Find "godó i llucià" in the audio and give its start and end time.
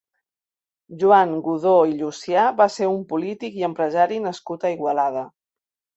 1.49-2.47